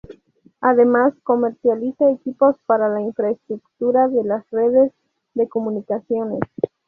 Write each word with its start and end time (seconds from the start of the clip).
Además 0.61 1.13
comercializa 1.21 2.09
equipos 2.09 2.55
para 2.65 2.89
la 2.89 3.01
infraestructura 3.01 4.07
de 4.07 4.23
las 4.23 4.49
redes 4.49 4.91
de 5.35 5.47
comunicaciones. 5.47 6.39